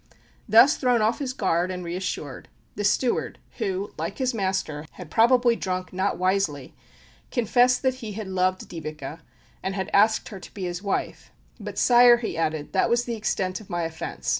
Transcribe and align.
Thus 0.49 0.77
thrown 0.77 1.03
off 1.03 1.19
his 1.19 1.31
guard 1.31 1.69
and 1.69 1.85
reassured, 1.85 2.49
the 2.73 2.83
steward, 2.83 3.37
who, 3.59 3.93
like 3.99 4.17
his 4.17 4.33
master, 4.33 4.83
had 4.93 5.11
probably 5.11 5.55
drunk 5.55 5.93
not 5.93 6.17
wisely, 6.17 6.73
confessed 7.29 7.83
that 7.83 7.93
he 8.01 8.13
had 8.13 8.27
loved 8.27 8.67
Dyveke, 8.67 9.19
and 9.61 9.75
had 9.75 9.91
asked 9.93 10.29
her 10.29 10.39
to 10.39 10.53
be 10.55 10.63
his 10.63 10.81
wife. 10.81 11.29
"But, 11.59 11.77
sire," 11.77 12.17
he 12.17 12.35
added, 12.35 12.73
"that 12.73 12.89
was 12.89 13.05
the 13.05 13.13
extent 13.15 13.61
of 13.61 13.69
my 13.69 13.83
offence. 13.83 14.29